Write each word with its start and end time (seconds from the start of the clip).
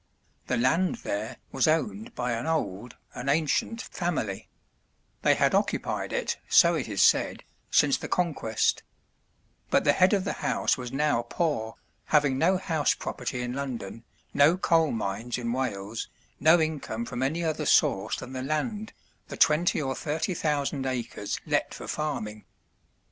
The 0.47 0.57
land 0.57 0.95
there 1.03 1.37
was 1.51 1.67
owned 1.67 2.15
by 2.15 2.31
an 2.31 2.47
old, 2.47 2.95
an 3.13 3.29
ancient, 3.29 3.83
family; 3.83 4.47
they 5.21 5.35
had 5.35 5.53
occupied 5.53 6.11
it, 6.11 6.37
so 6.49 6.73
it 6.73 6.87
is 6.87 7.03
said, 7.03 7.43
since 7.69 7.97
the 7.99 8.07
Conquest; 8.07 8.81
but 9.69 9.83
the 9.83 9.93
head 9.93 10.13
of 10.13 10.23
the 10.23 10.33
house 10.41 10.75
was 10.75 10.91
now 10.91 11.21
poor, 11.29 11.75
having 12.05 12.39
no 12.39 12.57
house 12.57 12.95
property 12.95 13.43
in 13.43 13.53
London, 13.53 14.03
no 14.33 14.57
coal 14.57 14.89
mines 14.89 15.37
in 15.37 15.53
Wales, 15.53 16.07
no 16.39 16.59
income 16.59 17.05
from 17.05 17.21
any 17.21 17.43
other 17.43 17.67
source 17.67 18.17
than 18.17 18.33
the 18.33 18.41
land, 18.41 18.93
the 19.27 19.37
twenty 19.37 19.79
or 19.79 19.93
thirty 19.93 20.33
thousand 20.33 20.87
acres 20.87 21.39
let 21.45 21.75
for 21.75 21.87
farming. 21.87 22.43